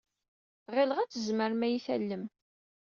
Ɣileɣ 0.75 0.97
ad 0.99 1.09
tzemrem 1.09 1.61
ad 1.65 1.69
iyi-tallem. 1.71 2.23